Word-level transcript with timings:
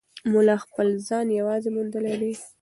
ملا 0.31 0.55
خپل 0.63 0.87
ځان 1.07 1.27
یوازې 1.39 1.69
موندلی 1.75 2.15
دی. 2.21 2.33